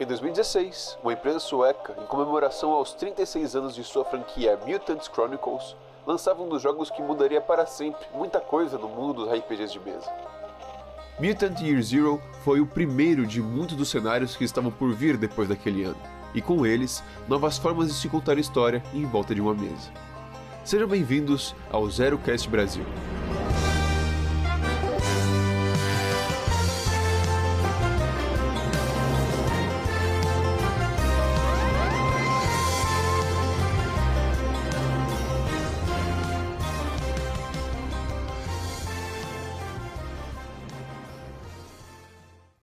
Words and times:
Em 0.00 0.04
2016, 0.04 0.98
uma 1.04 1.12
empresa 1.12 1.38
sueca, 1.38 1.94
em 2.02 2.06
comemoração 2.06 2.72
aos 2.72 2.94
36 2.94 3.54
anos 3.54 3.74
de 3.76 3.84
sua 3.84 4.04
franquia 4.04 4.58
Mutant 4.66 5.04
Chronicles, 5.04 5.76
lançava 6.04 6.42
um 6.42 6.48
dos 6.48 6.60
jogos 6.60 6.90
que 6.90 7.00
mudaria 7.00 7.40
para 7.40 7.64
sempre 7.64 8.04
muita 8.12 8.40
coisa 8.40 8.76
no 8.76 8.88
mundo 8.88 9.24
dos 9.24 9.32
RPGs 9.32 9.72
de 9.72 9.78
mesa. 9.78 10.12
Mutant 11.20 11.60
Year 11.60 11.80
Zero 11.80 12.20
foi 12.42 12.60
o 12.60 12.66
primeiro 12.66 13.24
de 13.24 13.40
muitos 13.40 13.76
dos 13.76 13.88
cenários 13.88 14.36
que 14.36 14.42
estavam 14.42 14.72
por 14.72 14.92
vir 14.92 15.16
depois 15.16 15.48
daquele 15.48 15.84
ano, 15.84 16.00
e 16.34 16.42
com 16.42 16.66
eles, 16.66 17.00
novas 17.28 17.56
formas 17.56 17.86
de 17.86 17.94
se 17.94 18.08
contar 18.08 18.36
história 18.36 18.82
em 18.92 19.06
volta 19.06 19.32
de 19.32 19.40
uma 19.40 19.54
mesa. 19.54 19.92
Sejam 20.64 20.88
bem-vindos 20.88 21.54
ao 21.70 21.88
Zero 21.88 22.18
Cast 22.18 22.48
Brasil. 22.48 22.84